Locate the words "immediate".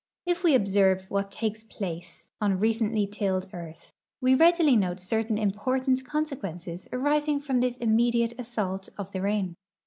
7.77-8.33